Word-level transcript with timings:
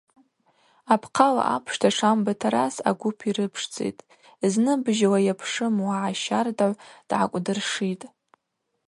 Апхъала 0.93 1.43
апшта 1.55 1.89
Шамба 1.97 2.33
Тарас 2.41 2.75
агвып 2.89 3.19
йрыпшдзитӏ, 3.27 4.05
зныбыжьла 4.53 5.19
йапшым 5.27 5.75
уагӏа 5.87 6.19
щардагӏв 6.23 6.77
дгӏакӏвдыршитӏ. 7.09 8.05